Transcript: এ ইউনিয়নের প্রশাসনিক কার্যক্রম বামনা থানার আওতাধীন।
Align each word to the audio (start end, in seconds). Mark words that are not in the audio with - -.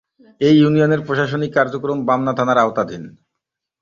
এ 0.41 0.49
ইউনিয়নের 0.53 1.01
প্রশাসনিক 1.07 1.51
কার্যক্রম 1.57 1.97
বামনা 2.07 2.33
থানার 2.37 2.57
আওতাধীন। 2.57 3.03